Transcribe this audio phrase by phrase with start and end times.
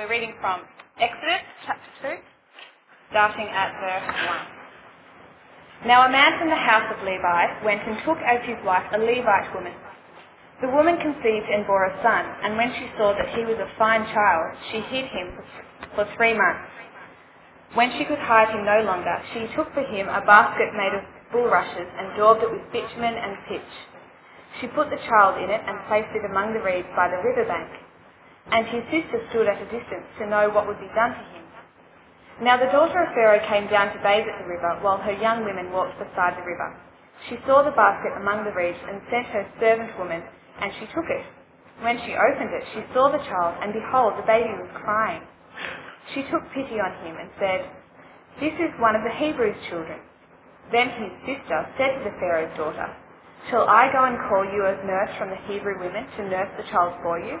[0.00, 0.64] We're reading from
[0.96, 2.24] Exodus chapter 2,
[3.12, 4.08] starting at verse
[5.84, 5.92] 1.
[5.92, 8.96] Now a man from the house of Levi went and took as his wife a
[8.96, 9.76] Levite woman.
[10.64, 13.68] The woman conceived and bore a son, and when she saw that he was a
[13.76, 15.36] fine child, she hid him
[15.92, 16.72] for three months.
[17.76, 21.04] When she could hide him no longer, she took for him a basket made of
[21.28, 23.72] bulrushes and daubed it with bitumen and pitch.
[24.64, 27.44] She put the child in it and placed it among the reeds by the river
[27.44, 27.68] bank
[28.50, 31.44] and his sister stood at a distance to know what would be done to him.
[32.42, 35.44] Now the daughter of Pharaoh came down to bathe at the river, while her young
[35.44, 36.72] women walked beside the river.
[37.28, 40.22] She saw the basket among the reeds and sent her servant woman,
[40.60, 41.24] and she took it.
[41.84, 45.22] When she opened it, she saw the child, and behold, the baby was crying.
[46.14, 47.68] She took pity on him and said,
[48.40, 50.00] This is one of the Hebrews' children.
[50.72, 52.88] Then his sister said to the Pharaoh's daughter,
[53.48, 56.68] Shall I go and call you as nurse from the Hebrew women to nurse the
[56.70, 57.40] child for you?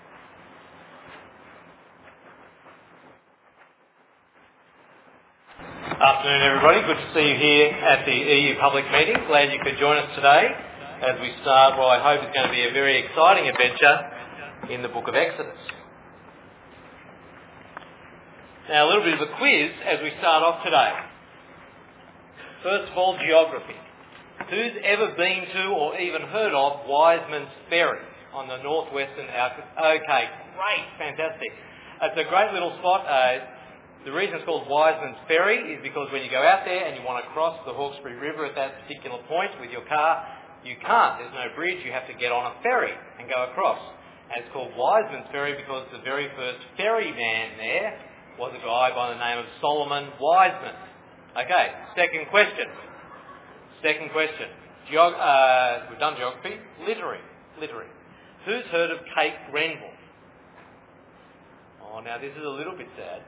[6.01, 6.81] Afternoon, everybody.
[6.81, 9.21] Good to see you here at the EU public meeting.
[9.27, 10.49] Glad you could join us today
[11.05, 14.81] as we start what I hope is going to be a very exciting adventure in
[14.81, 15.61] the book of Exodus.
[18.65, 20.89] Now, a little bit of a quiz as we start off today.
[22.63, 23.77] First of all, geography.
[24.49, 28.01] Who's ever been to or even heard of Wiseman's Ferry
[28.33, 29.69] on the northwestern outskirts?
[29.77, 30.25] Okay,
[30.57, 31.53] great, fantastic.
[32.01, 33.05] It's a great little spot.
[33.05, 33.60] Uh,
[34.05, 37.05] the reason it's called Wiseman's Ferry is because when you go out there and you
[37.05, 40.25] want to cross the Hawkesbury River at that particular point with your car,
[40.65, 41.21] you can't.
[41.21, 41.85] There's no bridge.
[41.85, 43.77] You have to get on a ferry and go across.
[44.33, 47.99] And it's called Wiseman's Ferry because the very first ferryman there
[48.39, 50.75] was a guy by the name of Solomon Wiseman.
[51.37, 52.65] Okay, second question.
[53.83, 54.49] Second question.
[54.91, 56.57] Geog- uh, we've done geography.
[56.87, 57.21] Literary.
[57.59, 57.87] Literary.
[58.45, 59.93] Who's heard of Kate Grenville?
[61.85, 63.21] Oh, now this is a little bit sad.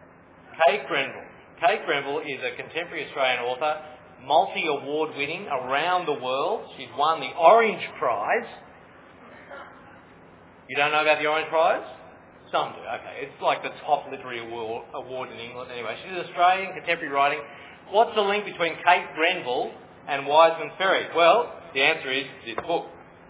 [0.67, 1.27] Kate Grenville.
[1.59, 3.81] Kate Grenville is a contemporary Australian author,
[4.25, 6.69] multi-award winning around the world.
[6.77, 8.47] She's won the Orange Prize.
[10.69, 11.83] You don't know about the Orange Prize?
[12.51, 13.25] Some do, okay.
[13.25, 15.97] It's like the top literary award, in England anyway.
[16.03, 17.39] She's Australian contemporary writing.
[17.91, 19.71] What's the link between Kate Grenville
[20.07, 21.07] and Wiseman's Ferry?
[21.15, 22.85] Well, the answer is this book.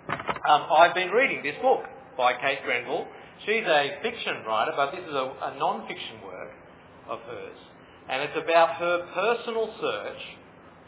[0.09, 1.84] Um, I've been reading this book
[2.17, 3.07] by Kate Grenville.
[3.45, 6.51] She's a fiction writer, but this is a, a non-fiction work
[7.09, 7.58] of hers.
[8.09, 10.22] And it's about her personal search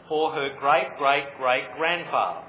[0.08, 2.46] for her great great great grandfather.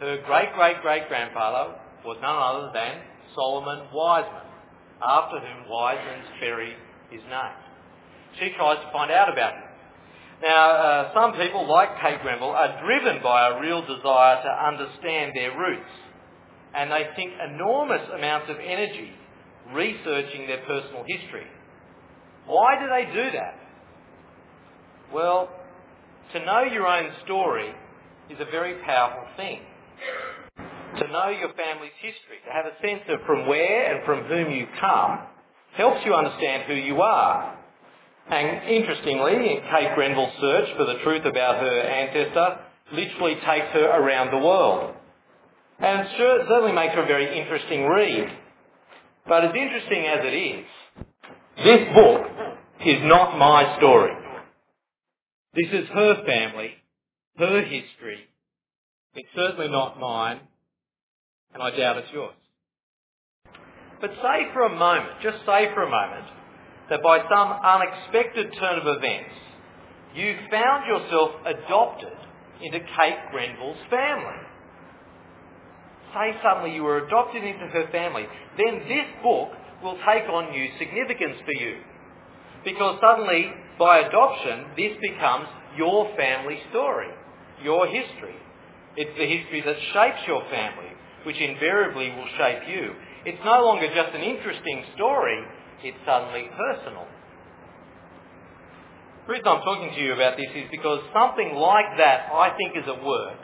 [0.00, 3.02] Her great great great grandfather was none other than
[3.34, 4.46] Solomon Wiseman,
[5.00, 6.74] after whom Wiseman's Ferry
[7.12, 7.62] is named.
[8.38, 9.68] She tries to find out about him.
[10.42, 15.32] Now, uh, some people, like Kate Grenville, are driven by a real desire to understand
[15.36, 15.94] their roots,
[16.74, 19.12] and they think enormous amounts of energy
[19.72, 21.46] researching their personal history.
[22.46, 23.54] Why do they do that?
[25.12, 25.48] Well,
[26.32, 27.70] to know your own story
[28.30, 29.60] is a very powerful thing.
[30.98, 34.50] To know your family's history, to have a sense of from where and from whom
[34.52, 35.20] you come,
[35.76, 37.58] helps you understand who you are.
[38.30, 42.58] And interestingly, Kate Grenville's search for the truth about her ancestor
[42.92, 44.94] literally takes her around the world.
[45.78, 48.28] And it certainly makes her a very interesting read.
[49.26, 50.64] But as interesting as it is,
[51.64, 52.31] this book
[52.86, 54.12] is not my story.
[55.54, 56.72] This is her family,
[57.38, 58.20] her history.
[59.14, 60.40] It's certainly not mine,
[61.52, 62.34] and I doubt it's yours.
[64.00, 66.26] But say for a moment, just say for a moment,
[66.90, 69.34] that by some unexpected turn of events,
[70.14, 72.16] you found yourself adopted
[72.62, 74.42] into Kate Grenville's family.
[76.14, 78.24] Say suddenly you were adopted into her family.
[78.58, 79.50] Then this book
[79.82, 81.78] will take on new significance for you.
[82.64, 87.08] Because suddenly, by adoption, this becomes your family story,
[87.62, 88.36] your history.
[88.96, 90.92] It's the history that shapes your family,
[91.24, 92.92] which invariably will shape you.
[93.24, 95.42] It's no longer just an interesting story,
[95.82, 97.06] it's suddenly personal.
[99.26, 102.76] The reason I'm talking to you about this is because something like that I think
[102.76, 103.38] is at work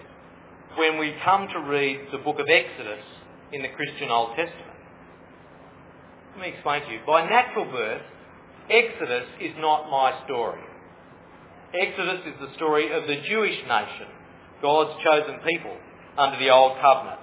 [0.76, 3.05] when we come to read the book of Exodus
[3.53, 4.79] in the Christian Old Testament.
[6.35, 7.00] Let me explain to you.
[7.06, 8.03] By natural birth,
[8.70, 10.61] Exodus is not my story.
[11.73, 14.09] Exodus is the story of the Jewish nation,
[14.61, 15.76] God's chosen people
[16.17, 17.20] under the Old Covenant.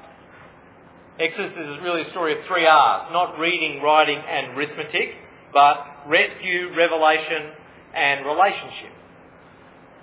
[1.19, 5.15] Exodus is really a story of three R's, not reading, writing and arithmetic,
[5.53, 7.53] but rescue, revelation
[7.95, 8.91] and relationship.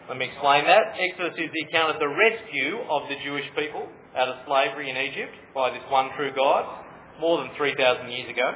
[0.09, 0.95] Let me explain that.
[0.99, 4.97] Exodus is the account of the rescue of the Jewish people out of slavery in
[4.97, 6.65] Egypt by this one true God
[7.21, 8.53] more than 3,000 years ago.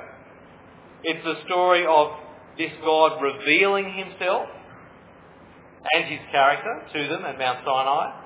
[1.02, 2.12] It's the story of
[2.58, 4.48] this God revealing himself
[5.92, 8.22] and his character to them at Mount Sinai.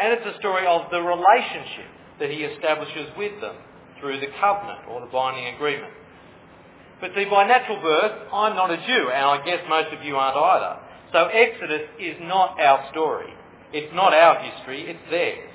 [0.00, 1.90] And it's a story of the relationship
[2.20, 3.56] that he establishes with them
[4.00, 5.92] through the covenant or the binding agreement.
[7.00, 10.16] But see, by natural birth, I'm not a Jew, and I guess most of you
[10.16, 10.80] aren't either.
[11.12, 13.32] So Exodus is not our story.
[13.72, 15.50] It's not our history, it's theirs.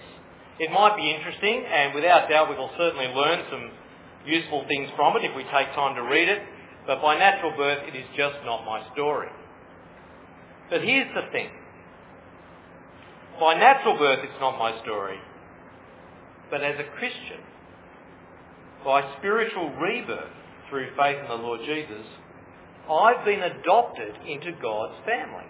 [0.60, 3.72] It might be interesting, and without doubt we will certainly learn some
[4.25, 6.44] useful things from it if we take time to read it,
[6.89, 9.30] but by natural birth it is just not my story.
[10.71, 11.50] But here's the thing.
[13.39, 15.19] By natural birth it's not my story,
[16.50, 17.45] but as a Christian,
[18.83, 20.33] by spiritual rebirth
[20.71, 22.07] through faith in the Lord Jesus,
[22.89, 25.45] I've been adopted into God's family.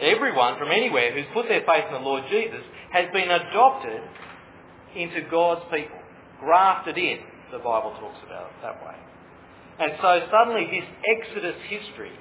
[0.00, 2.62] Everyone from anywhere who's put their faith in the Lord Jesus
[2.92, 4.02] has been adopted
[4.94, 5.98] into God's people,
[6.38, 7.18] grafted in,
[7.50, 8.94] the Bible talks about it that way.
[9.78, 12.12] And so suddenly this Exodus history,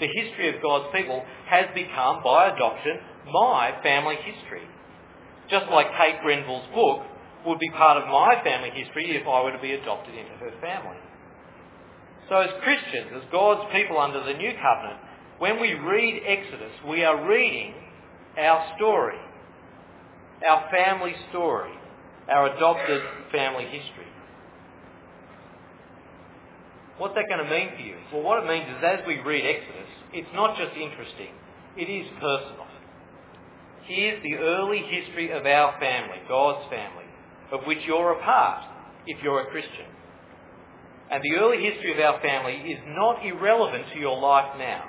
[0.00, 2.98] the history of God's people, has become, by adoption,
[3.32, 4.64] my family history.
[5.50, 7.02] Just like Kate Grenville's book
[7.46, 10.52] would be part of my family history if I were to be adopted into her
[10.60, 10.98] family.
[12.28, 15.00] So as Christians, as God's people under the new covenant,
[15.38, 17.74] when we read Exodus, we are reading
[18.38, 19.18] our story,
[20.48, 21.72] our family story,
[22.28, 24.10] our adopted family history.
[26.98, 27.96] What's that going to mean for you?
[28.12, 31.32] Well, what it means is as we read Exodus, it's not just interesting,
[31.76, 32.66] it is personal.
[33.84, 37.04] Here's the early history of our family, God's family,
[37.52, 38.64] of which you're a part
[39.06, 39.86] if you're a Christian.
[41.10, 44.84] And the early history of our family is not irrelevant to your life now.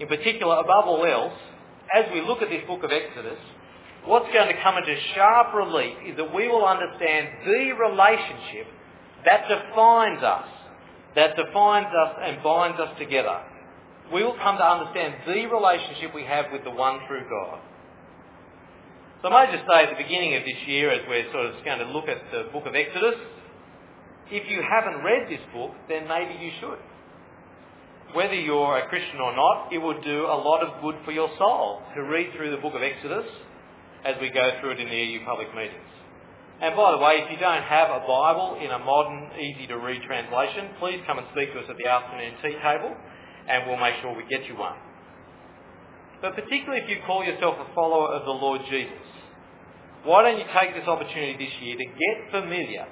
[0.00, 1.38] In particular, above all else,
[1.96, 3.38] as we look at this book of Exodus,
[4.04, 8.66] what's going to come into sharp relief is that we will understand the relationship
[9.24, 10.46] that defines us,
[11.14, 13.40] that defines us and binds us together.
[14.12, 17.60] We will come to understand the relationship we have with the one true God.
[19.22, 21.64] So I might just say at the beginning of this year, as we're sort of
[21.64, 23.14] going to look at the book of Exodus,
[24.30, 26.78] if you haven't read this book, then maybe you should.
[28.14, 31.30] Whether you're a Christian or not, it would do a lot of good for your
[31.38, 33.26] soul to read through the book of Exodus
[34.04, 35.93] as we go through it in the EU public meetings.
[36.64, 39.76] And by the way, if you don't have a Bible in a modern, easy to
[39.76, 42.88] read translation, please come and speak to us at the afternoon tea table
[43.44, 44.80] and we'll make sure we get you one.
[46.22, 49.04] But particularly if you call yourself a follower of the Lord Jesus,
[50.04, 52.88] why don't you take this opportunity this year to get familiar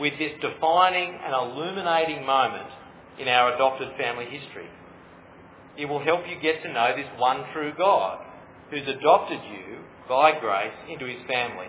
[0.00, 2.72] with this defining and illuminating moment
[3.20, 4.72] in our adopted family history?
[5.76, 8.24] It will help you get to know this one true God
[8.70, 11.68] who's adopted you by grace into his family.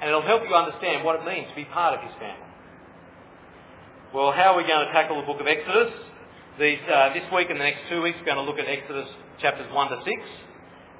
[0.00, 2.48] And it'll help you understand what it means to be part of his family.
[4.14, 5.92] Well, how are we going to tackle the book of Exodus?
[6.58, 9.06] These, uh, this week and the next two weeks, we're going to look at Exodus
[9.42, 10.08] chapters 1 to 6.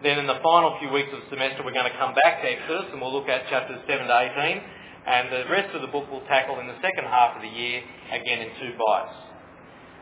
[0.02, 2.46] Then in the final few weeks of the semester, we're going to come back to
[2.46, 4.62] Exodus and we'll look at chapters 7 to 18.
[5.08, 7.80] And the rest of the book we'll tackle in the second half of the year,
[8.12, 9.16] again in two bites.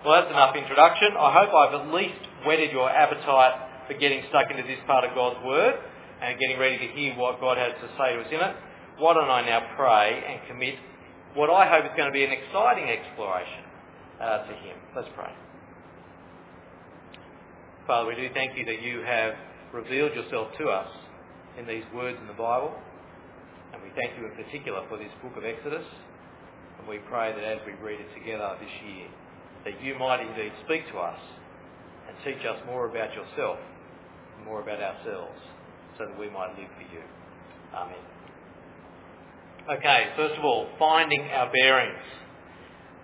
[0.05, 1.15] Well, that's enough introduction.
[1.15, 5.15] I hope I've at least whetted your appetite for getting stuck into this part of
[5.15, 5.79] God's Word
[6.21, 8.55] and getting ready to hear what God has to say to us in it.
[8.99, 10.75] Why don't I now pray and commit
[11.35, 13.65] what I hope is going to be an exciting exploration
[14.21, 14.77] uh, to Him.
[14.97, 15.33] Let's pray.
[17.87, 19.35] Father, we do thank you that you have
[19.73, 20.89] revealed yourself to us
[21.59, 22.73] in these words in the Bible.
[23.73, 25.85] And we thank you in particular for this book of Exodus.
[26.81, 29.07] And we pray that as we read it together this year,
[29.65, 31.21] that you might indeed speak to us
[32.09, 33.59] and teach us more about yourself
[34.37, 35.41] and more about ourselves
[35.99, 37.03] so that we might live for you.
[37.75, 38.16] Amen.
[39.67, 41.99] Okay, first of all, finding our bearings.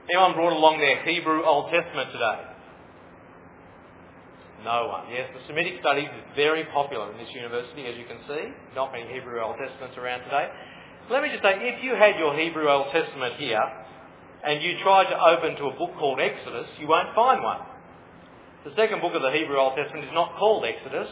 [0.07, 2.39] Anyone brought along their Hebrew Old Testament today?
[4.63, 5.11] No one.
[5.11, 8.55] Yes, the Semitic studies is very popular in this university, as you can see.
[8.77, 10.47] Not many Hebrew Old Testaments around today.
[11.11, 13.63] Let me just say, if you had your Hebrew Old Testament here
[14.47, 17.59] and you tried to open to a book called Exodus, you won't find one.
[18.63, 21.11] The second book of the Hebrew Old Testament is not called Exodus.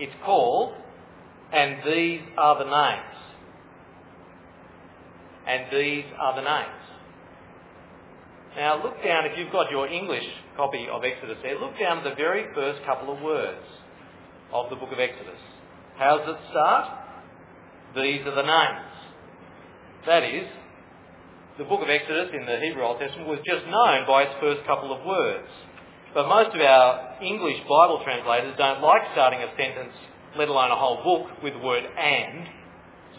[0.00, 0.74] It's called,
[1.52, 3.09] and these are the names.
[5.46, 6.84] And these are the names.
[8.56, 12.04] Now look down, if you've got your English copy of Exodus there, look down at
[12.04, 13.64] the very first couple of words.
[14.52, 15.38] of the book of Exodus.
[15.96, 16.86] How does it start?
[17.94, 18.90] These are the names.
[20.06, 20.48] That is,
[21.58, 24.66] the book of Exodus in the Hebrew Old Testament was just known by its first
[24.66, 25.48] couple of words.
[26.14, 29.94] But most of our English Bible translators don't like starting a sentence,
[30.36, 32.48] let alone a whole book, with the word and,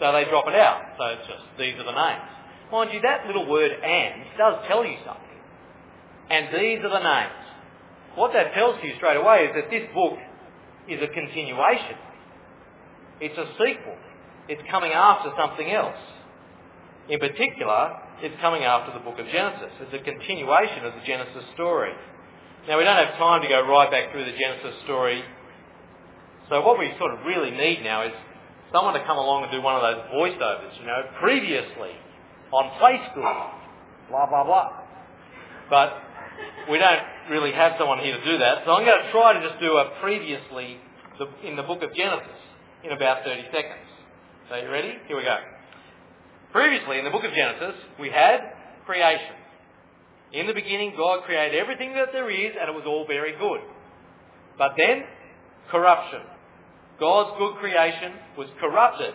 [0.02, 0.98] so they drop it out.
[0.98, 2.26] So it's just, these are the names.
[2.74, 5.38] Mind you, that little word and does tell you something.
[6.28, 7.38] And these are the names.
[8.16, 10.18] What that tells you straight away is that this book
[10.90, 11.94] is a continuation.
[13.20, 13.94] It's a sequel.
[14.48, 16.02] It's coming after something else.
[17.08, 17.94] In particular,
[18.26, 19.70] it's coming after the book of Genesis.
[19.86, 21.94] It's a continuation of the Genesis story.
[22.66, 25.22] Now, we don't have time to go right back through the Genesis story.
[26.50, 28.12] So what we sort of really need now is
[28.72, 31.92] someone to come along and do one of those voiceovers, you know, previously
[32.52, 33.50] on Play School,
[34.08, 34.80] blah, blah, blah.
[35.70, 35.92] But
[36.70, 39.48] we don't really have someone here to do that, so I'm going to try to
[39.48, 40.78] just do a previously
[41.44, 42.40] in the book of Genesis
[42.84, 43.86] in about 30 seconds.
[44.48, 44.94] So you ready?
[45.06, 45.36] Here we go.
[46.52, 48.40] Previously in the book of Genesis, we had
[48.84, 49.36] creation.
[50.32, 53.60] In the beginning, God created everything that there is, and it was all very good.
[54.58, 55.04] But then,
[55.70, 56.20] corruption.
[56.98, 59.14] God's good creation was corrupted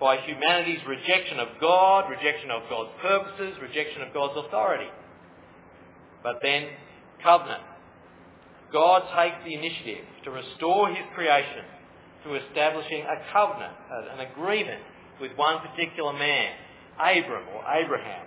[0.00, 4.90] by humanity's rejection of God, rejection of God's purposes, rejection of God's authority.
[6.22, 6.68] But then,
[7.22, 7.62] covenant.
[8.72, 11.64] God takes the initiative to restore his creation
[12.22, 13.74] through establishing a covenant,
[14.14, 14.80] an agreement
[15.20, 16.52] with one particular man,
[16.98, 18.26] Abram or Abraham.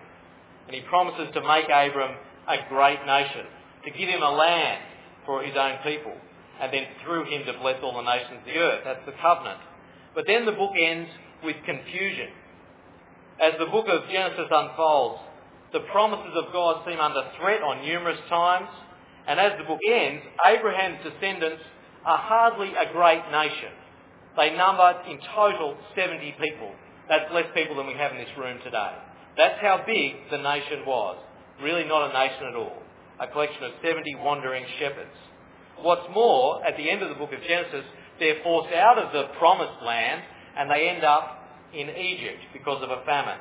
[0.67, 2.15] And he promises to make Abram
[2.47, 3.45] a great nation,
[3.85, 4.81] to give him a land
[5.25, 6.13] for his own people,
[6.61, 8.81] and then through him to bless all the nations of the earth.
[8.85, 9.59] That's the covenant.
[10.13, 11.09] But then the book ends
[11.43, 12.29] with confusion.
[13.41, 15.19] As the book of Genesis unfolds,
[15.73, 18.69] the promises of God seem under threat on numerous times,
[19.27, 21.61] and as the book ends, Abraham's descendants
[22.05, 23.75] are hardly a great nation.
[24.37, 26.71] They number in total 70 people.
[27.09, 28.93] That's less people than we have in this room today.
[29.37, 31.17] That's how big the nation was.
[31.61, 32.81] Really not a nation at all.
[33.19, 35.15] A collection of 70 wandering shepherds.
[35.81, 37.85] What's more, at the end of the book of Genesis,
[38.19, 40.21] they're forced out of the promised land
[40.57, 43.39] and they end up in Egypt because of a famine.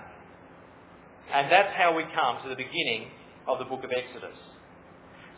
[1.32, 3.08] And that's how we come to the beginning
[3.46, 4.36] of the book of Exodus.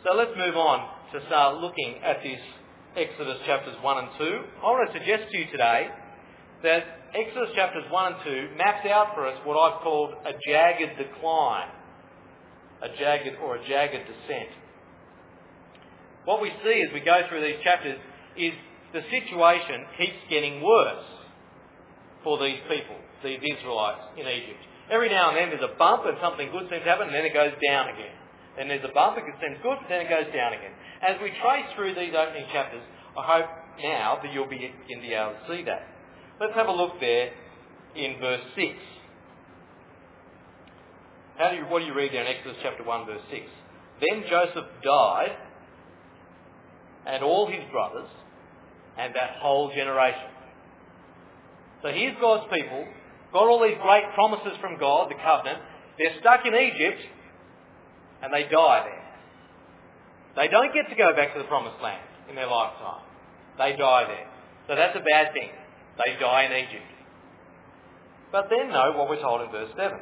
[0.03, 2.39] So let's move on to start looking at this
[2.95, 4.23] Exodus chapters 1 and 2.
[4.23, 5.87] I want to suggest to you today
[6.63, 10.97] that Exodus chapters 1 and 2 maps out for us what I've called a jagged
[10.97, 11.69] decline,
[12.81, 14.49] a jagged or a jagged descent.
[16.27, 17.95] What we see as we go through these chapters
[18.35, 18.51] is
[18.91, 21.07] the situation keeps getting worse
[22.21, 24.59] for these people, these Israelites in Egypt.
[24.91, 27.23] Every now and then there's a bump and something good seems to happen and then
[27.23, 28.11] it goes down again.
[28.59, 30.75] Then there's a bump, it seems good, but then it goes down again.
[30.99, 32.83] As we trace through these opening chapters,
[33.15, 33.47] I hope
[33.79, 35.87] now that you'll begin to be able to see that.
[36.43, 37.31] Let's have a look there
[37.95, 38.67] in verse 6.
[41.39, 43.47] How do you, what do you read there in Exodus chapter 1 verse 6?
[44.03, 45.46] Then Joseph died
[47.07, 48.09] and all his brothers
[48.97, 50.29] and that whole generation.
[51.81, 52.85] So here's God's people
[53.33, 55.59] got all these great promises from God, the covenant.
[55.97, 57.01] They're stuck in Egypt
[58.23, 59.03] and they die there.
[60.35, 63.03] They don't get to go back to the promised land in their lifetime.
[63.57, 64.29] They die there.
[64.67, 65.49] So that's a bad thing.
[65.97, 66.91] They die in Egypt.
[68.31, 69.97] But then note what we're told in verse 7.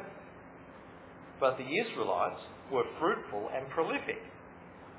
[1.40, 2.40] But the Israelites
[2.72, 4.20] were fruitful and prolific.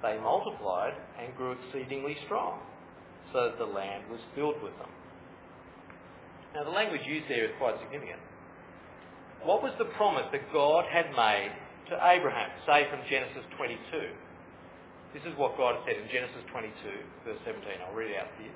[0.02, 2.60] They multiplied and grew exceedingly strong,
[3.34, 4.90] so that the land was filled with them.
[6.54, 8.20] Now, the language used there is quite significant.
[9.44, 11.52] What was the promise that God had made
[11.90, 13.78] to Abraham, say from Genesis 22?
[15.14, 16.74] This is what God said in Genesis 22,
[17.26, 17.62] verse 17.
[17.86, 18.54] I'll read it out for you.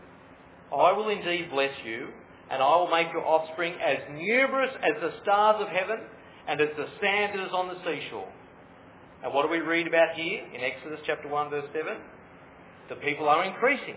[0.72, 2.08] I will indeed bless you,
[2.50, 6.00] and I will make your offspring as numerous as the stars of heaven
[6.48, 8.28] and as the sand that is on the seashore.
[9.24, 11.94] And what do we read about here in Exodus chapter 1, verse 7?
[12.90, 13.96] The people are increasing.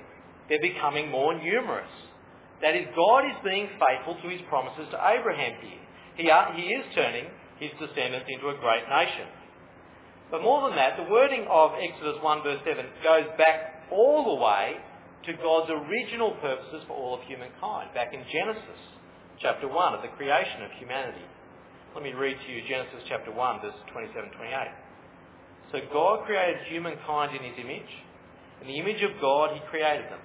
[0.49, 1.91] They're becoming more numerous.
[2.61, 5.81] That is, God is being faithful to his promises to Abraham here.
[6.17, 7.27] He, are, he is turning
[7.59, 9.27] his descendants into a great nation.
[10.31, 14.41] But more than that, the wording of Exodus 1 verse 7 goes back all the
[14.41, 14.77] way
[15.27, 18.81] to God's original purposes for all of humankind, back in Genesis
[19.41, 21.25] chapter 1 of the creation of humanity.
[21.95, 24.84] Let me read to you Genesis chapter 1 verses 27 28.
[25.73, 27.93] So God created humankind in his image.
[28.63, 30.21] In the image of God he created them.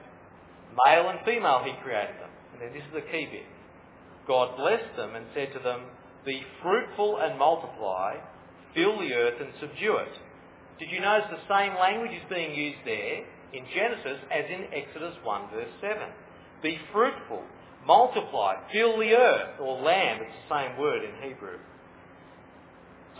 [0.86, 2.30] Male and female he created them.
[2.54, 3.48] And then this is the key bit.
[4.28, 5.90] God blessed them and said to them,
[6.26, 8.18] Be fruitful and multiply,
[8.76, 10.16] fill the earth and subdue it.
[10.80, 15.16] Did you notice the same language is being used there in Genesis as in Exodus
[15.24, 15.98] 1 verse 7?
[16.62, 17.44] Be fruitful,
[17.86, 21.58] multiply, fill the earth, or land, it's the same word in Hebrew.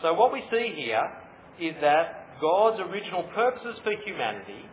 [0.02, 1.12] So what we see here
[1.60, 4.66] is that God's original purposes for humanity,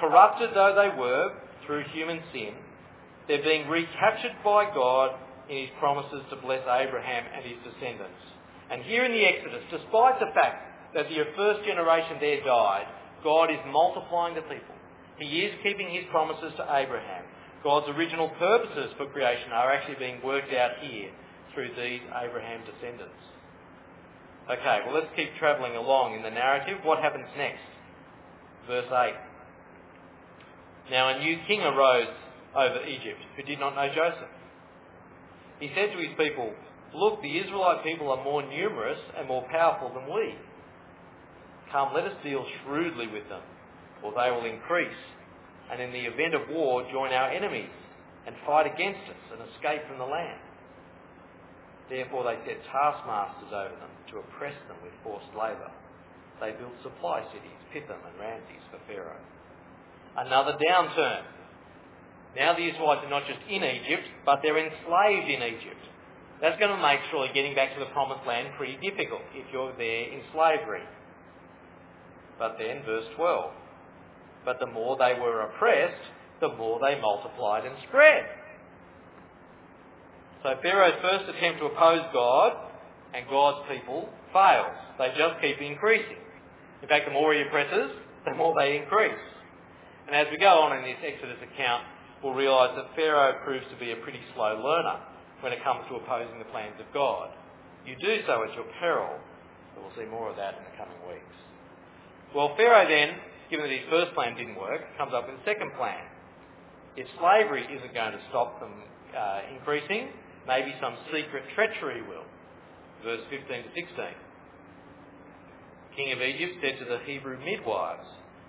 [0.00, 1.32] corrupted though they were
[1.66, 2.54] through human sin,
[3.28, 5.18] they're being recaptured by God
[5.50, 8.22] in his promises to bless Abraham and his descendants.
[8.70, 12.86] And here in the Exodus, despite the fact that the first generation there died,
[13.22, 14.74] God is multiplying the people.
[15.18, 17.24] He is keeping his promises to Abraham.
[17.62, 21.10] God's original purposes for creation are actually being worked out here
[21.54, 23.18] through these Abraham descendants.
[24.50, 26.78] Okay, well let's keep travelling along in the narrative.
[26.84, 27.66] What happens next?
[28.68, 29.14] Verse 8.
[30.90, 32.14] Now a new king arose
[32.54, 34.30] over Egypt who did not know Joseph.
[35.58, 36.52] He said to his people,
[36.94, 40.34] Look, the Israelite people are more numerous and more powerful than we.
[41.72, 43.42] Come, let us deal shrewdly with them,
[44.04, 44.96] or they will increase,
[45.72, 47.74] and in the event of war join our enemies
[48.26, 50.38] and fight against us and escape from the land.
[51.88, 55.70] Therefore they set taskmasters over them to oppress them with forced labour.
[56.40, 59.22] They built supply cities, Pithom and Ramses for Pharaoh.
[60.16, 61.22] Another downturn.
[62.34, 65.84] Now the Israelites are not just in Egypt, but they're enslaved in Egypt.
[66.40, 69.72] That's going to make surely getting back to the promised land pretty difficult if you're
[69.78, 70.84] there in slavery.
[72.38, 73.52] But then, verse 12.
[74.44, 76.02] But the more they were oppressed,
[76.40, 78.26] the more they multiplied and spread.
[80.46, 82.70] So Pharaoh's first attempt to oppose God
[83.12, 84.78] and God's people fails.
[84.94, 86.22] They just keep increasing.
[86.82, 87.90] In fact, the more he oppresses,
[88.24, 89.18] the more they increase.
[90.06, 91.82] And as we go on in this Exodus account,
[92.22, 95.02] we'll realise that Pharaoh proves to be a pretty slow learner
[95.42, 97.34] when it comes to opposing the plans of God.
[97.82, 99.18] You do so at your peril,
[99.74, 101.36] but we'll see more of that in the coming weeks.
[102.36, 103.18] Well, Pharaoh then,
[103.50, 106.06] given that his first plan didn't work, comes up with a second plan.
[106.94, 110.14] If slavery isn't going to stop them uh, increasing,
[110.46, 112.24] maybe some secret treachery will.
[113.04, 113.86] Verse 15 to 16.
[115.96, 118.06] King of Egypt said to the Hebrew midwives,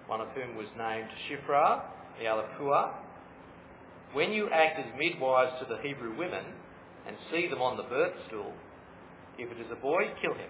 [0.07, 1.81] one of whom was named Shiphrah,
[2.19, 2.91] the other Puah,
[4.13, 6.43] when you act as midwives to the Hebrew women
[7.07, 8.53] and see them on the birth stool,
[9.37, 10.49] if it is a boy, kill him.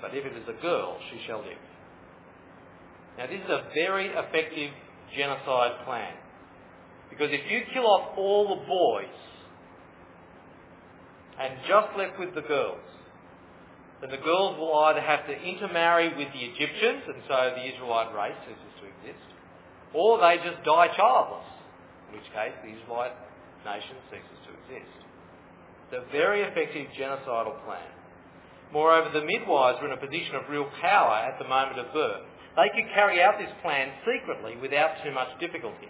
[0.00, 1.58] But if it is a girl, she shall live.
[3.18, 4.70] Now this is a very effective
[5.16, 6.14] genocide plan.
[7.10, 9.18] Because if you kill off all the boys
[11.40, 12.82] and just left with the girls,
[14.00, 18.14] then the girls will either have to intermarry with the Egyptians, and so the Israelite
[18.14, 19.26] race ceases to exist,
[19.94, 21.46] or they just die childless,
[22.08, 23.14] in which case the Israelite
[23.66, 24.98] nation ceases to exist.
[25.90, 27.90] It's a very effective genocidal plan.
[28.72, 32.28] Moreover, the midwives were in a position of real power at the moment of birth.
[32.54, 35.88] They could carry out this plan secretly without too much difficulty.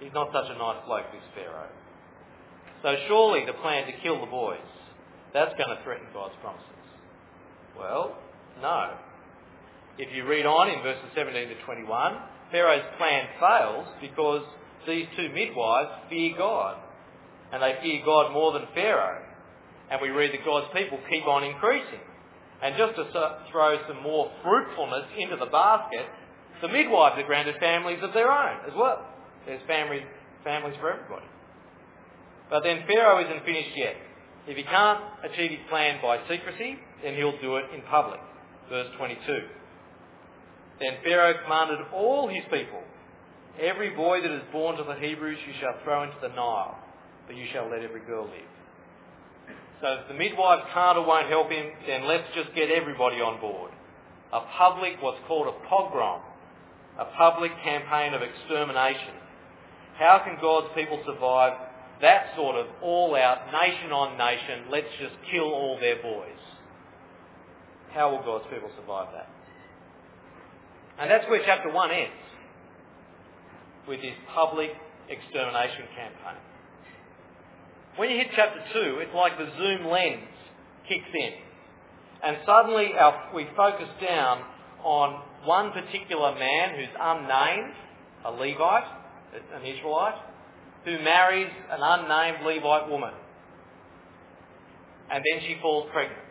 [0.00, 1.68] He's not such a nice bloke, this Pharaoh.
[2.82, 4.58] So surely the plan to kill the boys,
[5.34, 6.66] that's going to threaten God's promises.
[7.78, 8.16] Well,
[8.60, 8.96] no.
[9.98, 12.16] If you read on in verses 17 to 21,
[12.50, 14.42] Pharaoh's plan fails because
[14.86, 16.78] these two midwives fear God.
[17.52, 19.22] And they fear God more than Pharaoh.
[19.90, 22.00] And we read that God's people keep on increasing.
[22.62, 23.04] And just to
[23.50, 26.06] throw some more fruitfulness into the basket,
[26.62, 29.06] the midwives are granted families of their own as well.
[29.46, 30.02] There's families,
[30.44, 31.26] families for everybody.
[32.50, 33.94] But then Pharaoh isn't finished yet.
[34.46, 38.20] If he can't achieve his plan by secrecy, then he'll do it in public.
[38.68, 39.18] Verse 22.
[40.80, 42.82] Then Pharaoh commanded all his people,
[43.60, 46.78] Every boy that is born to the Hebrews you shall throw into the Nile,
[47.26, 49.56] but you shall let every girl live.
[49.80, 53.40] So if the midwife can't or won't help him, then let's just get everybody on
[53.40, 53.72] board.
[54.32, 56.20] A public, what's called a pogrom,
[56.98, 59.14] a public campaign of extermination.
[59.98, 61.52] How can God's people survive
[62.00, 66.40] that sort of all-out, nation-on-nation, let's just kill all their boys?
[67.92, 69.28] How will God's people survive that?
[70.98, 72.12] And that's where chapter 1 ends,
[73.88, 74.70] with this public
[75.08, 76.40] extermination campaign.
[77.96, 80.28] When you hit chapter 2, it's like the zoom lens
[80.88, 81.32] kicks in.
[82.22, 84.42] And suddenly our, we focus down
[84.84, 87.74] on one particular man who's unnamed,
[88.24, 88.84] a Levite,
[89.54, 90.14] an Israelite,
[90.84, 93.12] who marries an unnamed Levite woman.
[95.10, 96.22] And then she falls pregnant.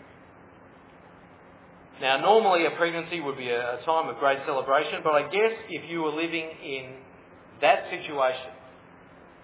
[2.02, 5.90] Now, normally a pregnancy would be a, time of great celebration, but I guess if
[5.90, 6.94] you were living in
[7.62, 8.52] that situation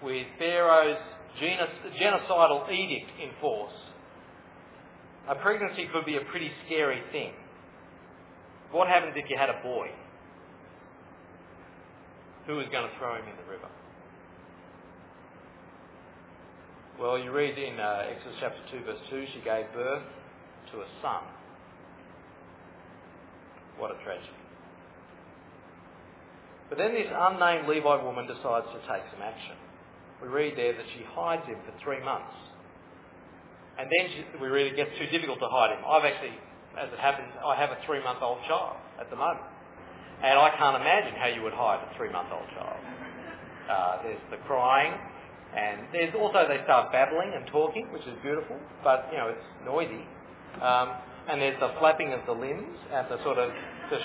[0.01, 0.97] with Pharaoh's
[1.41, 3.73] genocidal edict in force,
[5.27, 7.33] a pregnancy could be a pretty scary thing.
[8.71, 9.89] What happens if you had a boy?
[12.47, 13.67] Who was going to throw him in the river?
[16.95, 20.07] Well, you read in uh, Exodus chapter 2, verse 2, she gave birth
[20.71, 21.27] to a son.
[23.77, 24.31] What a tragedy.
[26.69, 29.59] But then this unnamed Levite woman decides to take some action.
[30.23, 32.31] We read there that she hides him for three months.
[33.77, 35.83] And then she, we read it gets too difficult to hide him.
[35.83, 36.39] I've actually,
[36.79, 39.43] as it happens, I have a three-month-old child at the moment.
[40.23, 42.79] And I can't imagine how you would hide a three-month-old child.
[43.67, 44.95] Uh, there's the crying,
[45.55, 49.47] and there's also they start babbling and talking, which is beautiful, but you know it's
[49.65, 50.03] noisy.
[50.61, 50.91] Um,
[51.27, 53.49] and there's the flapping of the limbs and the sort of
[53.89, 53.99] the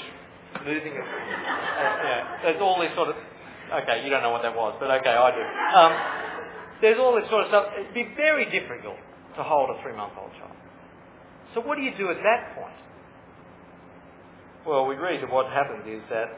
[0.65, 1.05] moving of.
[1.05, 3.17] Uh, yeah, there's all this sort of.
[3.83, 5.45] Okay, you don't know what that was, but okay, I do.
[5.79, 5.93] Um,
[6.81, 7.67] there's all this sort of stuff.
[7.79, 8.97] It'd be very difficult
[9.37, 10.57] to hold a three-month-old child.
[11.55, 12.75] So what do you do at that point?
[14.67, 16.29] Well, we read that what happens is that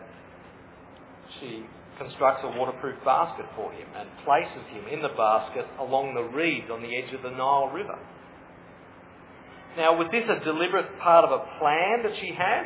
[1.41, 1.65] she
[2.03, 6.67] constructs a waterproof basket for him and places him in the basket along the reeds
[6.71, 7.99] on the edge of the Nile River.
[9.77, 12.65] Now, was this a deliberate part of a plan that she had?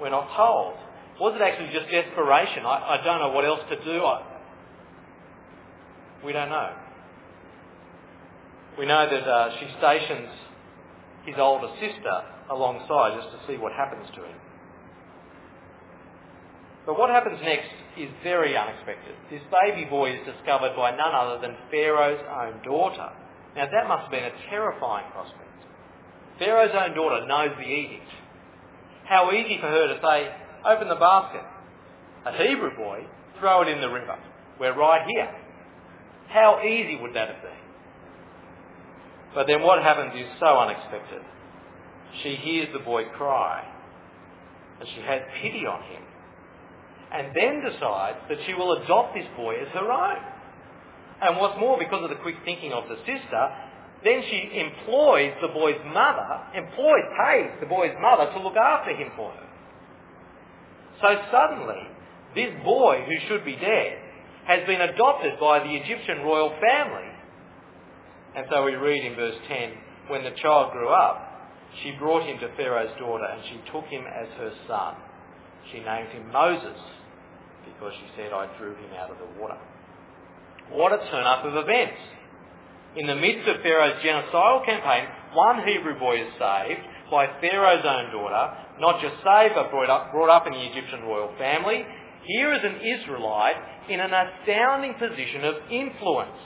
[0.00, 0.74] We're not told.
[1.20, 2.66] Was it actually just desperation?
[2.66, 4.04] I, I don't know what else to do.
[4.04, 4.22] I,
[6.24, 6.76] we don't know.
[8.78, 10.28] We know that uh, she stations
[11.24, 14.36] his older sister alongside just to see what happens to him.
[16.84, 19.14] But what happens next is very unexpected.
[19.30, 23.10] This baby boy is discovered by none other than Pharaoh's own daughter.
[23.56, 25.42] Now that must have been a terrifying prospect.
[26.38, 28.10] Pharaoh's own daughter knows the edict.
[29.04, 30.30] How easy for her to say,
[30.68, 31.44] open the basket.
[32.26, 33.06] A Hebrew boy,
[33.40, 34.18] throw it in the river.
[34.60, 35.30] We're right here.
[36.28, 37.52] How easy would that have been?
[39.34, 41.22] But then what happens is so unexpected.
[42.22, 43.64] She hears the boy cry,
[44.80, 46.02] and she has pity on him
[47.12, 50.22] and then decides that she will adopt this boy as her own.
[51.22, 53.42] And what's more, because of the quick thinking of the sister,
[54.04, 59.08] then she employs the boy's mother, employs, pays the boy's mother to look after him
[59.16, 59.46] for her.
[61.00, 61.88] So suddenly,
[62.34, 63.98] this boy who should be dead
[64.46, 67.10] has been adopted by the Egyptian royal family.
[68.36, 69.70] And so we read in verse 10,
[70.08, 71.50] when the child grew up,
[71.82, 74.94] she brought him to Pharaoh's daughter and she took him as her son.
[75.72, 76.78] She named him Moses
[77.64, 79.58] because she said, I drew him out of the water.
[80.70, 81.98] What a turn up of events.
[82.96, 88.10] In the midst of Pharaoh's genocidal campaign, one Hebrew boy is saved by Pharaoh's own
[88.10, 91.84] daughter, not just saved but brought up, brought up in the Egyptian royal family.
[92.24, 93.56] Here is an Israelite
[93.90, 96.40] in an astounding position of influence.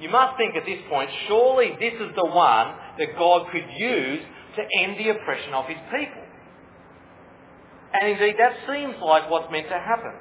[0.00, 4.20] You must think at this point, surely this is the one that God could use
[4.56, 6.17] to end the oppression of his people.
[8.00, 10.14] And indeed, that seems like what's meant to happen.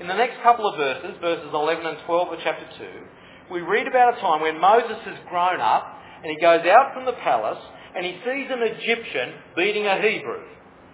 [0.00, 3.86] In the next couple of verses, verses 11 and 12 of chapter 2, we read
[3.86, 7.60] about a time when Moses has grown up and he goes out from the palace
[7.94, 10.40] and he sees an Egyptian beating a Hebrew.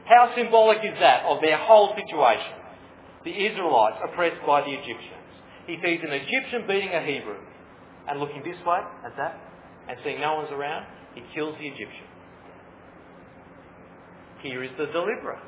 [0.07, 2.59] How symbolic is that of their whole situation?
[3.25, 5.31] The Israelites oppressed by the Egyptians.
[5.67, 7.39] He sees an Egyptian beating a Hebrew
[8.09, 9.39] and looking this way at that
[9.89, 12.09] and seeing no one's around, he kills the Egyptian.
[14.43, 15.41] Here is the deliverer.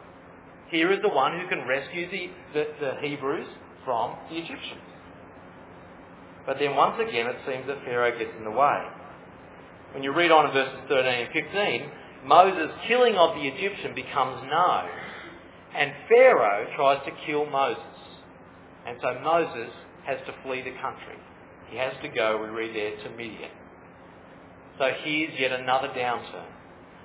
[0.70, 3.48] Here is the one who can rescue the, the, the Hebrews
[3.84, 4.80] from the Egyptians.
[6.46, 8.82] But then once again it seems that Pharaoh gets in the way.
[9.92, 11.90] When you read on in verses 13 and 15,
[12.24, 14.88] Moses' killing of the Egyptian becomes known.
[15.74, 17.82] And Pharaoh tries to kill Moses.
[18.86, 19.70] And so Moses
[20.04, 21.18] has to flee the country.
[21.68, 23.50] He has to go, we read there, to Midian.
[24.78, 26.46] So here's yet another downturn.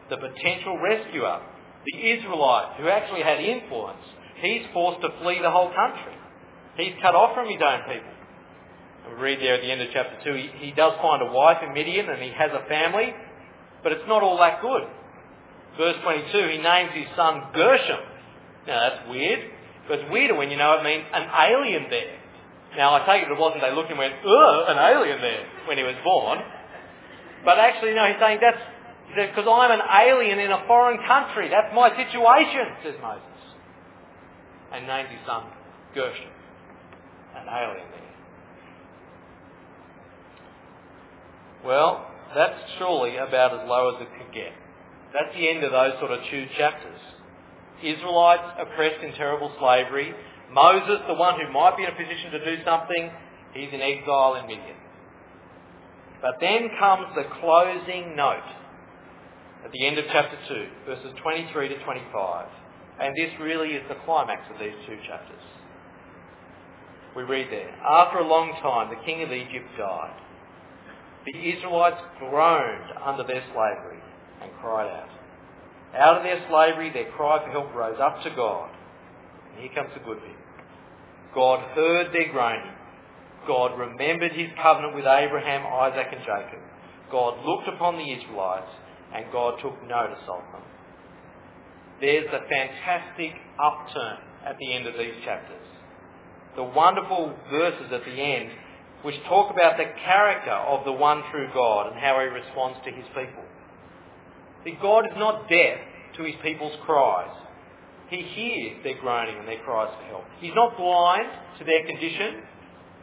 [0.10, 1.42] The potential rescuer
[1.86, 4.02] the Israelite, who actually had influence,
[4.42, 6.14] he's forced to flee the whole country.
[6.78, 8.12] He's cut off from his own people.
[9.08, 11.62] We read there at the end of chapter 2, he, he does find a wife
[11.62, 13.14] in Midian and he has a family,
[13.84, 14.82] but it's not all that good.
[15.78, 18.02] Verse 22, he names his son Gershom.
[18.66, 19.52] Now that's weird,
[19.88, 22.18] but it's weirder when you know it means an alien there.
[22.76, 25.78] Now I take it it wasn't they looked and went, ugh, an alien there when
[25.78, 26.40] he was born.
[27.46, 28.58] But actually, no, he's saying that's
[29.16, 31.50] because I'm an alien in a foreign country.
[31.50, 33.24] That's my situation, says Moses.
[34.74, 35.44] And named his son
[35.94, 36.32] Gershom,
[37.36, 38.02] an alien there.
[41.66, 44.52] Well, that's surely about as low as it could get.
[45.14, 47.00] That's the end of those sort of two chapters.
[47.82, 50.14] Israelites oppressed in terrible slavery.
[50.52, 53.12] Moses, the one who might be in a position to do something,
[53.54, 54.76] he's in exile in Midian.
[56.22, 58.44] But then comes the closing note
[59.66, 62.48] at the end of chapter 2, verses 23 to 25.
[63.02, 65.42] And this really is the climax of these two chapters.
[67.16, 70.22] We read there, After a long time, the king of Egypt died,
[71.26, 74.00] the Israelites groaned under their slavery
[74.44, 75.10] and cried out.
[75.98, 78.70] Out of their slavery, their cry for help rose up to God.
[79.52, 80.38] And here comes the good bit.
[81.34, 82.76] God heard their groaning.
[83.48, 86.62] God remembered his covenant with Abraham, Isaac and Jacob.
[87.10, 88.72] God looked upon the Israelites
[89.16, 90.62] and God took notice of them.
[92.02, 95.66] There's a fantastic upturn at the end of these chapters.
[96.56, 98.50] The wonderful verses at the end
[99.04, 102.92] which talk about the character of the one true God and how he responds to
[102.92, 103.44] his people.
[104.64, 105.78] See, God is not deaf
[106.18, 107.36] to his people's cries.
[108.10, 110.24] He hears their groaning and their cries for help.
[110.40, 112.42] He's not blind to their condition.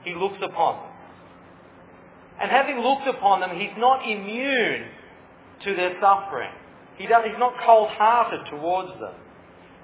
[0.04, 0.92] He looks upon them.
[2.40, 4.86] And having looked upon them, he's not immune
[5.64, 6.50] to their suffering.
[6.96, 9.14] He does, he's not cold-hearted towards them.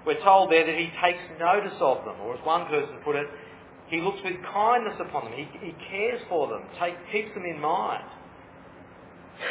[0.07, 3.27] We're told there that he takes notice of them, or as one person put it,
[3.89, 5.35] he looks with kindness upon them.
[5.35, 8.05] He, he cares for them, take, keeps them in mind.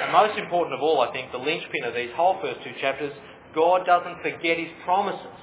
[0.02, 3.14] And most important of all, I think, the linchpin of these whole first two chapters,
[3.56, 5.42] God doesn't forget his promises.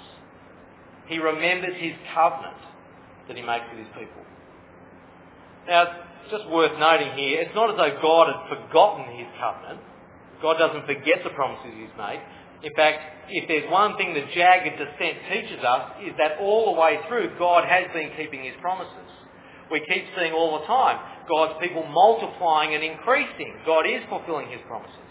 [1.07, 2.57] He remembers his covenant
[3.29, 4.23] that he makes with his people.
[5.67, 5.83] Now,
[6.23, 9.81] it's just worth noting here, it's not as though God had forgotten his covenant.
[10.45, 12.21] God doesn't forget the promises he's made.
[12.61, 16.77] In fact, if there's one thing the jagged descent teaches us, is that all the
[16.77, 19.09] way through, God has been keeping his promises.
[19.73, 23.57] We keep seeing all the time God's people multiplying and increasing.
[23.65, 25.09] God is fulfilling his promises.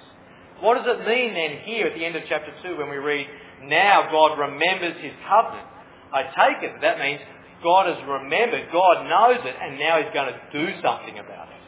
[0.61, 3.25] What does it mean then here at the end of chapter 2 when we read,
[3.65, 5.65] now God remembers his covenant?
[6.13, 7.21] I take it that means
[7.65, 11.61] God has remembered, God knows it, and now he's going to do something about it.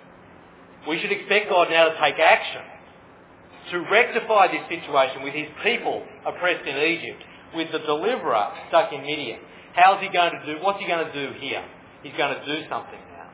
[0.87, 2.74] We should expect God now to take action
[3.71, 7.23] to rectify this situation with his people oppressed in Egypt,
[7.55, 9.39] with the deliverer stuck in Midian.
[9.73, 10.63] How's he going to do?
[10.63, 11.63] What's he going to do here?
[12.03, 13.29] He's going to do something now.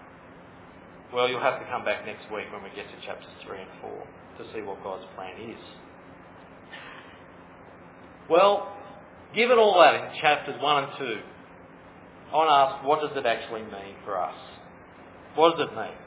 [1.13, 3.69] Well, you'll have to come back next week when we get to chapters 3 and
[3.81, 3.91] 4
[4.39, 5.59] to see what God's plan is.
[8.29, 8.71] Well,
[9.35, 11.19] given all that in chapters 1 and 2,
[12.31, 14.35] I want to ask, what does it actually mean for us?
[15.35, 15.97] What does it mean?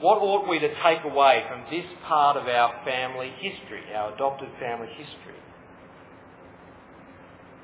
[0.00, 4.48] What ought we to take away from this part of our family history, our adopted
[4.58, 5.38] family history?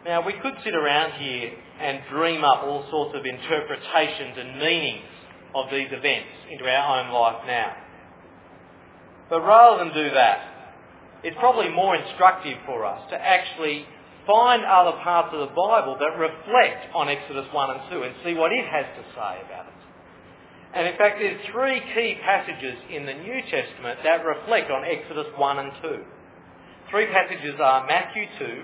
[0.05, 5.05] Now, we could sit around here and dream up all sorts of interpretations and meanings
[5.55, 7.77] of these events into our own life now.
[9.29, 10.51] But rather than do that,
[11.23, 13.85] it's probably more instructive for us to actually
[14.27, 18.35] find other parts of the Bible that reflect on Exodus 1 and 2 and see
[18.35, 19.80] what it has to say about it.
[20.75, 25.27] And in fact, there's three key passages in the New Testament that reflect on Exodus
[25.37, 26.05] 1 and 2.
[26.91, 28.63] Three passages are Matthew 2,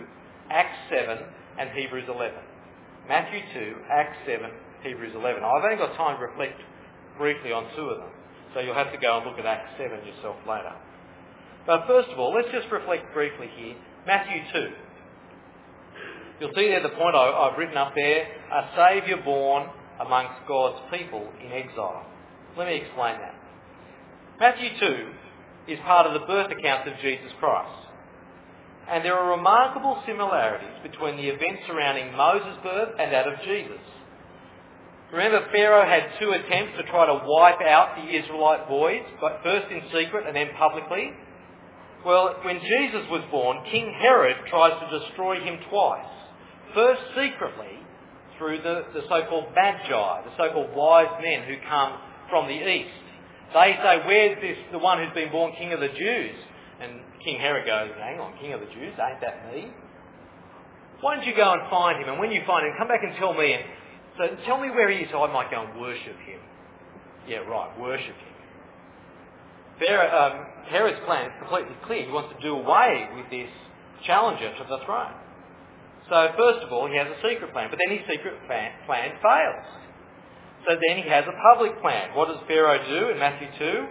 [0.50, 1.18] Acts 7,
[1.58, 2.38] and Hebrews 11.
[3.08, 4.50] Matthew 2, Acts 7,
[4.82, 5.42] Hebrews 11.
[5.42, 6.60] I've only got time to reflect
[7.18, 8.10] briefly on two of them,
[8.54, 10.74] so you'll have to go and look at Acts 7 yourself later.
[11.66, 13.74] But first of all, let's just reflect briefly here.
[14.06, 14.70] Matthew 2.
[16.38, 20.80] You'll see there the point I, have written up there, a Saviour born amongst God's
[20.90, 22.04] people in exile.
[22.56, 23.34] Let me explain that.
[24.38, 27.86] Matthew 2 is part of the birth account of Jesus Christ.
[28.88, 33.82] And there are remarkable similarities between the events surrounding Moses' birth and that of Jesus.
[35.12, 39.70] Remember, Pharaoh had two attempts to try to wipe out the Israelite boys, but first
[39.70, 41.10] in secret and then publicly.
[42.04, 46.06] Well, when Jesus was born, King Herod tries to destroy him twice.
[46.74, 47.85] First secretly,
[48.38, 51.98] through the, the so-called magi, the so-called wise men who come
[52.30, 52.90] from the east.
[53.54, 56.36] They say, where's this, the one who's been born king of the Jews?
[56.80, 59.68] And King Herod goes, hang on, king of the Jews, ain't that me?
[61.00, 62.08] Why don't you go and find him?
[62.08, 63.52] And when you find him, come back and tell me.
[63.52, 63.64] And
[64.18, 66.40] so tell me where he is so I might go and worship him.
[67.28, 68.36] Yeah, right, worship him.
[69.76, 72.06] Um, Herod's plan is completely clear.
[72.06, 73.50] He wants to do away with this
[74.06, 75.12] challenger to the throne.
[76.08, 79.18] So first of all, he has a secret plan, but then his secret plan, plan
[79.22, 79.66] fails.
[80.66, 82.14] So then he has a public plan.
[82.14, 83.86] What does Pharaoh do in Matthew 2?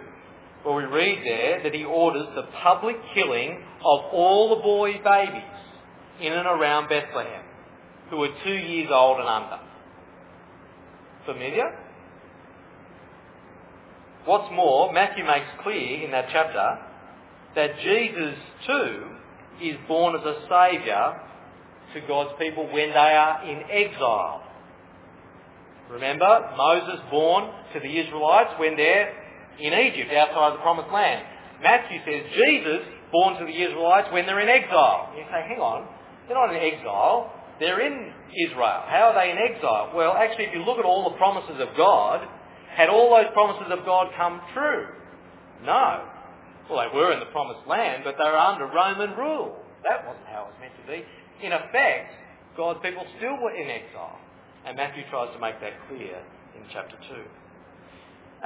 [0.64, 5.56] Well, we read there that he orders the public killing of all the boy babies
[6.20, 7.44] in and around Bethlehem
[8.10, 9.58] who are two years old and under.
[11.24, 11.78] Familiar?
[14.24, 16.78] What's more, Matthew makes clear in that chapter
[17.54, 18.34] that Jesus
[18.66, 19.04] too
[19.62, 21.20] is born as a saviour
[21.94, 24.42] to God's people when they are in exile.
[25.90, 29.14] Remember, Moses born to the Israelites when they're
[29.60, 31.24] in Egypt, outside the promised land.
[31.62, 35.12] Matthew says Jesus born to the Israelites when they're in exile.
[35.16, 35.88] You say, hang on,
[36.26, 38.82] they're not in exile, they're in Israel.
[38.84, 39.92] How are they in exile?
[39.94, 42.26] Well, actually, if you look at all the promises of God,
[42.74, 44.86] had all those promises of God come true,
[45.64, 46.04] No.
[46.68, 49.56] Well, they were in the promised land, but they were under Roman rule.
[49.88, 51.06] That wasn't how it was meant to be.
[51.42, 52.12] In effect,
[52.56, 54.18] God's people still were in exile.
[54.64, 56.18] And Matthew tries to make that clear
[56.56, 57.14] in chapter 2.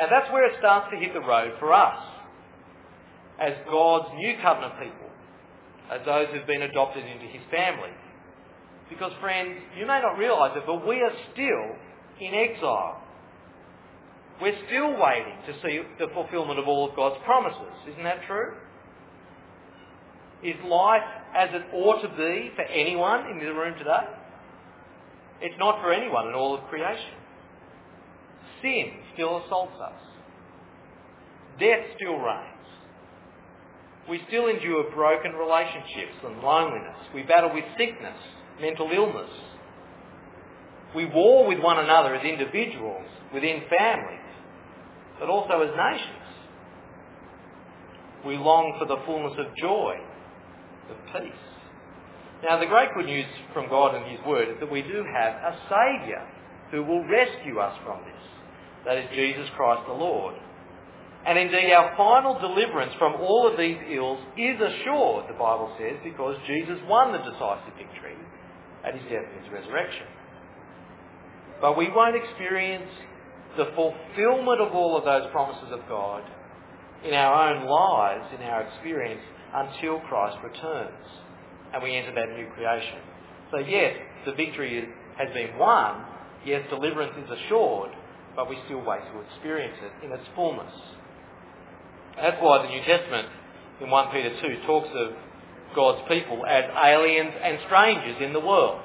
[0.00, 1.98] And that's where it starts to hit the road for us
[3.40, 5.09] as God's new covenant people,
[5.90, 7.90] as those who've been adopted into his family.
[8.90, 11.76] Because, friends, you may not realise it, but we are still
[12.20, 13.00] in exile.
[14.42, 17.72] We're still waiting to see the fulfilment of all of God's promises.
[17.92, 18.55] Isn't that true?
[20.42, 21.03] Is life
[21.36, 24.06] as it ought to be for anyone in the room today?
[25.40, 27.16] It's not for anyone in all of creation.
[28.62, 30.00] Sin still assaults us.
[31.58, 32.46] Death still reigns.
[34.08, 36.96] We still endure broken relationships and loneliness.
[37.14, 38.16] We battle with sickness,
[38.60, 39.30] mental illness.
[40.94, 44.34] We war with one another as individuals, within families,
[45.20, 46.16] but also as nations.
[48.26, 49.94] We long for the fullness of joy,
[50.90, 51.44] of peace.
[52.42, 55.35] Now, the great good news from God and His Word is that we do have
[55.35, 56.26] a Saviour
[56.70, 58.22] who will rescue us from this.
[58.87, 60.35] That is Jesus Christ the Lord.
[61.26, 66.00] And indeed, our final deliverance from all of these ills is assured, the Bible says,
[66.03, 68.16] because Jesus won the decisive victory
[68.87, 70.07] at his death and his resurrection.
[71.61, 72.88] But we won't experience
[73.59, 76.22] the fulfillment of all of those promises of God
[77.05, 79.20] in our own lives, in our experience,
[79.54, 81.06] until Christ returns
[81.72, 82.98] and we enter that new creation.
[83.50, 83.94] So yes,
[84.26, 86.04] the victory has been won.
[86.44, 87.90] Yes, deliverance is assured,
[88.34, 90.72] but we still wait to experience it in its fullness.
[92.16, 93.28] That's why the New Testament
[93.80, 95.12] in 1 Peter 2 talks of
[95.74, 98.80] God's people as aliens and strangers in the world.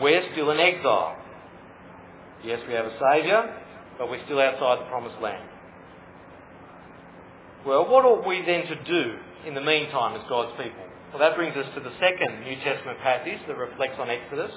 [0.00, 1.16] We're still in exile.
[2.44, 3.54] Yes, we have a Saviour,
[3.98, 5.46] but we're still outside the promised land.
[7.66, 10.80] Well, what ought we then to do in the meantime as God's people?
[11.12, 14.50] Well, that brings us to the second New Testament passage that reflects on Exodus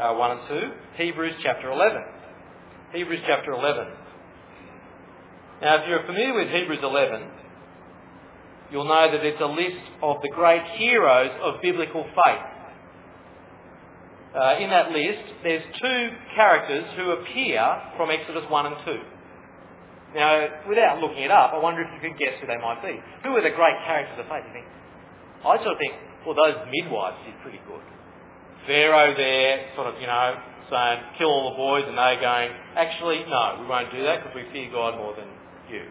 [0.00, 2.02] uh, 1 and 2, Hebrews chapter 11.
[2.94, 3.88] Hebrews chapter 11.
[5.60, 7.22] Now, if you're familiar with Hebrews 11,
[8.72, 12.46] you'll know that it's a list of the great heroes of biblical faith.
[14.34, 17.60] Uh, in that list, there's two characters who appear
[17.98, 18.98] from Exodus 1 and 2.
[20.14, 22.94] Now, without looking it up, I wonder if you could guess who they might be.
[23.26, 24.46] Who are the great characters of faith?
[24.46, 24.68] You think,
[25.42, 27.82] I sort of think, well, those midwives did pretty good.
[28.66, 30.38] Pharaoh there, sort of, you know,
[30.70, 34.34] saying, kill all the boys, and they're going, actually, no, we won't do that because
[34.38, 35.28] we fear God more than
[35.68, 35.82] you.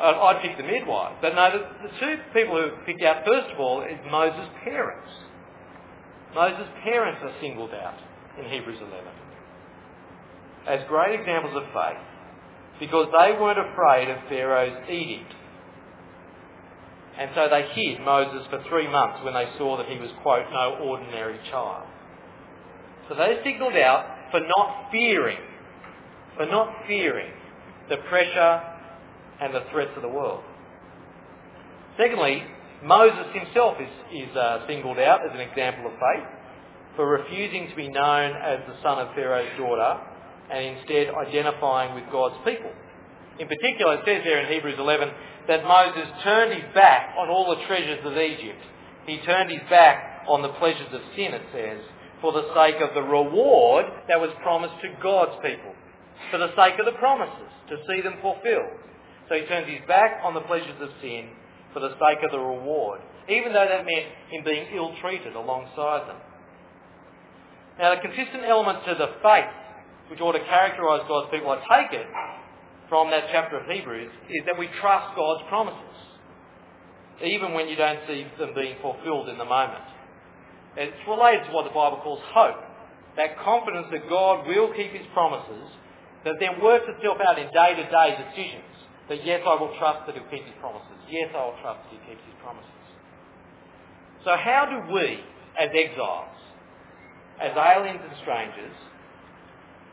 [0.00, 1.20] I'd pick the midwife.
[1.20, 5.12] But no, the, the two people who picked out first of all is Moses' parents.
[6.34, 8.00] Moses' parents are singled out
[8.40, 8.96] in Hebrews 11
[10.66, 12.09] as great examples of faith
[12.80, 15.34] because they weren't afraid of Pharaoh's edict.
[17.18, 20.46] And so they hid Moses for three months when they saw that he was, quote,
[20.50, 21.86] no ordinary child.
[23.08, 25.38] So they signalled out for not fearing,
[26.36, 27.30] for not fearing
[27.90, 28.62] the pressure
[29.42, 30.42] and the threats of the world.
[31.98, 32.42] Secondly,
[32.82, 33.90] Moses himself is,
[34.30, 36.26] is uh, singled out as an example of faith
[36.96, 40.00] for refusing to be known as the son of Pharaoh's daughter
[40.50, 42.70] and instead identifying with God's people.
[43.38, 45.08] In particular, it says there in Hebrews 11
[45.48, 48.60] that Moses turned his back on all the treasures of Egypt.
[49.06, 51.80] He turned his back on the pleasures of sin, it says,
[52.20, 55.72] for the sake of the reward that was promised to God's people,
[56.30, 58.76] for the sake of the promises, to see them fulfilled.
[59.28, 61.30] So he turns his back on the pleasures of sin
[61.72, 66.20] for the sake of the reward, even though that meant him being ill-treated alongside them.
[67.78, 69.48] Now, the consistent element to the faith
[70.10, 72.06] which ought to characterise God's people, I take it
[72.88, 75.96] from that chapter of Hebrews, is that we trust God's promises,
[77.22, 79.86] even when you don't see them being fulfilled in the moment.
[80.76, 82.58] It's related to what the Bible calls hope,
[83.16, 85.70] that confidence that God will keep his promises,
[86.24, 88.66] that then works itself out in day-to-day decisions.
[89.08, 90.94] That yes, I will trust that he'll keep his promises.
[91.08, 92.70] Yes, I will trust that he keeps his promises.
[94.24, 95.18] So how do we,
[95.58, 96.34] as exiles,
[97.40, 98.76] as aliens and strangers,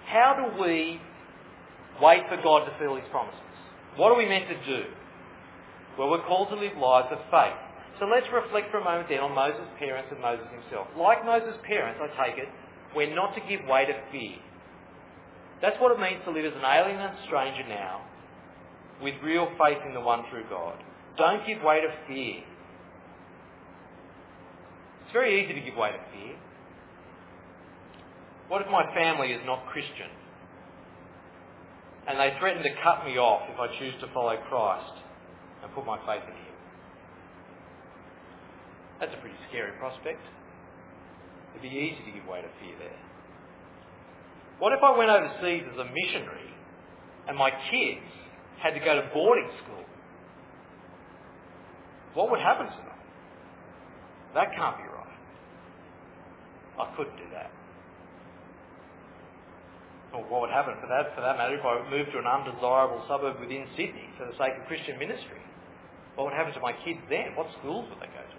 [0.08, 1.00] how do we
[2.02, 3.40] wait for God to fulfill his promises?
[3.98, 4.84] What are we meant to do?
[5.98, 7.58] Well, we're called to live lives of faith.
[8.00, 10.88] So let's reflect for a moment then on Moses' parents and Moses himself.
[10.96, 12.48] Like Moses' parents, I take it,
[12.96, 14.38] we're not to give way to fear.
[15.62, 18.06] That's what it means to live as an alien and stranger now,
[19.02, 20.78] with real faith in the one true God.
[21.18, 22.46] Don't give way to fear.
[25.04, 26.36] It's very easy to give way to fear.
[28.48, 30.10] What if my family is not Christian?
[32.08, 34.94] and they threaten to cut me off if I choose to follow Christ
[35.62, 36.56] and put my faith in Him.
[39.00, 40.24] That's a pretty scary prospect.
[41.52, 43.00] It'd be easy to give way to fear there.
[44.60, 46.50] What if I went overseas as a missionary
[47.28, 48.08] and my kids
[48.64, 49.84] had to go to boarding school?
[52.16, 53.00] What would happen to them?
[54.34, 55.20] That can't be right.
[56.80, 57.52] I couldn't do that.
[60.14, 63.04] Or what would happen for that, for that matter, if I moved to an undesirable
[63.08, 65.44] suburb within Sydney for the sake of Christian ministry?
[66.16, 67.36] What would happen to my kids then?
[67.36, 68.38] What schools would they go to?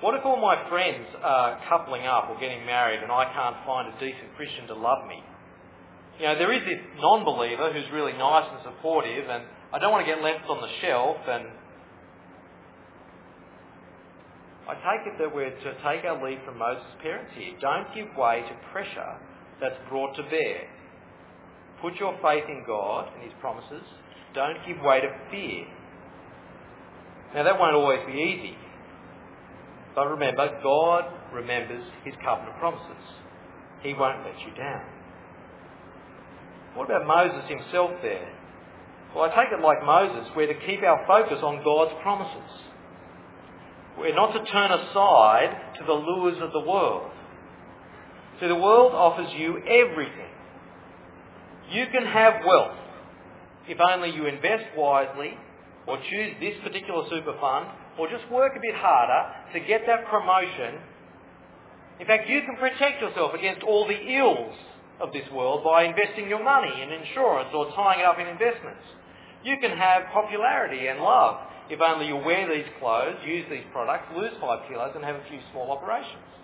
[0.00, 3.90] What if all my friends are coupling up or getting married and I can't find
[3.90, 5.18] a decent Christian to love me?
[6.20, 9.42] You know, there is this non-believer who's really nice and supportive and
[9.72, 11.50] I don't want to get left on the shelf and
[14.70, 17.58] I take it that we're to take our lead from Moses' parents here.
[17.60, 19.18] Don't give way to pressure
[19.60, 20.68] that's brought to bear.
[21.80, 23.82] Put your faith in God and His promises.
[24.34, 25.64] Don't give way to fear.
[27.34, 28.56] Now that won't always be easy.
[29.94, 33.04] But remember, God remembers His covenant promises.
[33.82, 34.84] He won't let you down.
[36.74, 38.32] What about Moses himself there?
[39.14, 42.50] Well, I take it like Moses, we're to keep our focus on God's promises.
[43.98, 47.10] We're not to turn aside to the lures of the world.
[48.40, 50.30] See, the world offers you everything.
[51.70, 52.76] You can have wealth
[53.68, 55.36] if only you invest wisely
[55.86, 57.66] or choose this particular super fund
[57.98, 60.80] or just work a bit harder to get that promotion.
[62.00, 64.54] In fact, you can protect yourself against all the ills
[65.00, 68.86] of this world by investing your money in insurance or tying it up in investments.
[69.44, 71.38] You can have popularity and love
[71.70, 75.24] if only you wear these clothes, use these products, lose five kilos and have a
[75.28, 76.37] few small operations.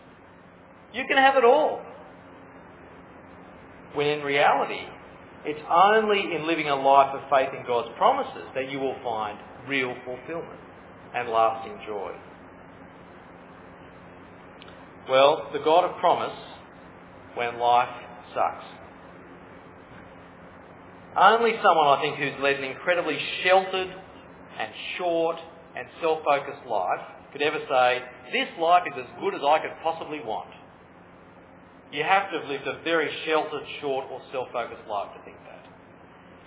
[0.94, 1.82] You can have it all.
[3.94, 4.80] When in reality,
[5.44, 9.38] it's only in living a life of faith in God's promises that you will find
[9.68, 10.60] real fulfillment
[11.14, 12.12] and lasting joy.
[15.10, 16.36] Well, the God of promise
[17.34, 17.90] when life
[18.32, 18.64] sucks.
[21.16, 23.88] Only someone, I think, who's led an incredibly sheltered
[24.58, 25.36] and short
[25.76, 27.00] and self-focused life
[27.32, 27.98] could ever say,
[28.32, 30.50] this life is as good as I could possibly want.
[31.94, 35.62] You have to have lived a very sheltered, short or self-focused life to think that.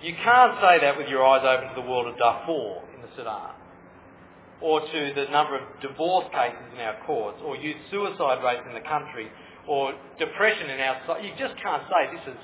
[0.04, 3.08] You can't say that with your eyes open to the world of Darfur in the
[3.16, 3.56] Sudan
[4.62, 8.74] or to the number of divorce cases in our courts, or youth suicide rates in
[8.74, 9.28] the country,
[9.68, 11.28] or depression in our society.
[11.28, 12.40] You just can't say this is,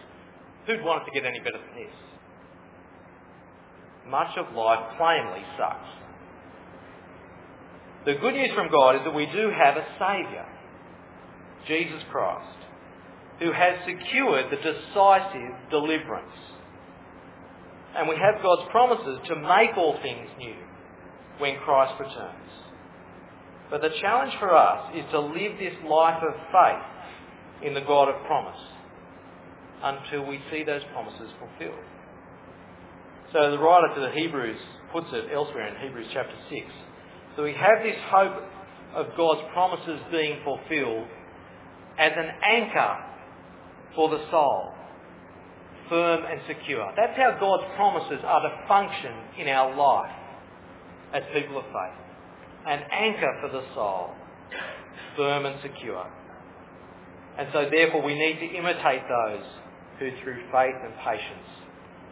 [0.68, 1.96] who'd want it to get any better than this?
[4.08, 5.90] Much of life plainly sucks.
[8.06, 10.46] The good news from God is that we do have a Saviour,
[11.66, 12.63] Jesus Christ,
[13.40, 16.38] who has secured the decisive deliverance.
[17.96, 20.56] And we have God's promises to make all things new
[21.40, 22.50] when Christ returns.
[23.70, 28.10] But the challenge for us is to live this life of faith in the God
[28.10, 28.60] of promise
[29.84, 31.84] until we see those promises fulfilled.
[33.32, 34.60] So the writer to the Hebrews
[34.92, 36.62] puts it elsewhere in Hebrews chapter 6.
[37.36, 38.44] So we have this hope
[38.94, 41.08] of God's promises being fulfilled
[41.98, 42.93] as an anchor
[43.96, 44.74] for the soul,
[45.90, 46.92] firm and secure.
[46.96, 50.12] That's how God's promises are to function in our life
[51.14, 52.00] as people of faith.
[52.66, 54.12] An anchor for the soul,
[55.18, 56.08] firm and secure.
[57.38, 59.46] And so therefore we need to imitate those
[60.00, 61.50] who through faith and patience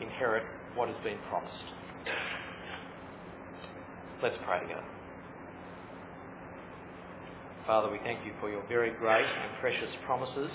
[0.02, 0.44] inherit
[0.76, 1.54] what has been promised.
[4.22, 4.86] Let's pray together.
[7.66, 10.50] Father, we thank you for your very great and precious promises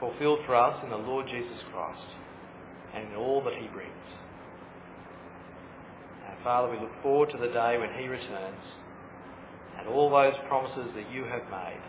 [0.00, 2.06] fulfilled for us in the Lord Jesus Christ
[2.94, 3.92] and in all that he brings.
[6.44, 8.64] Father, we look forward to the day when he returns
[9.78, 11.82] and all those promises that you have made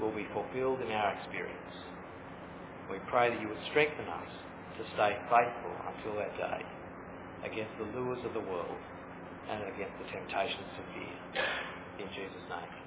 [0.00, 1.74] will be fulfilled in our experience.
[2.90, 4.32] We pray that you would strengthen us
[4.78, 6.60] to stay faithful until that day
[7.48, 8.76] against the lures of the world
[9.48, 11.16] and against the temptations of fear.
[12.04, 12.83] In Jesus' name.